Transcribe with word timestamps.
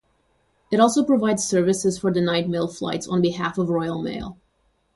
It 0.71 0.79
also 0.79 1.03
provides 1.05 1.43
services 1.43 1.99
for 1.99 2.11
the 2.11 2.21
night 2.21 2.49
mail 2.49 2.67
flights 2.67 3.07
on 3.07 3.21
behalf 3.21 3.59
of 3.59 3.69
Royal 3.69 4.01
Mail. 4.01 4.35